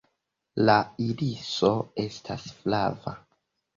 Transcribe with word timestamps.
La 0.69 0.77
iriso 1.09 1.71
estas 2.07 2.47
flava. 2.63 3.15